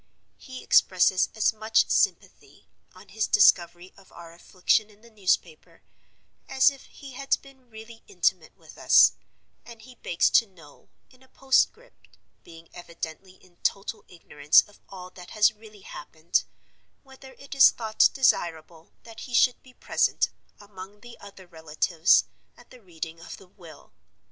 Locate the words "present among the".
19.75-21.15